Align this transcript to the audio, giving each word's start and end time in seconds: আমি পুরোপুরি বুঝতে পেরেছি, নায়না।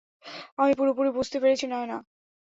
আমি 0.57 0.73
পুরোপুরি 0.73 1.09
বুঝতে 1.11 1.37
পেরেছি, 1.39 1.65
নায়না। 1.67 1.97